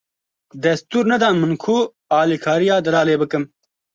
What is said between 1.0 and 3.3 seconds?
nedan min ku alikariya Delalê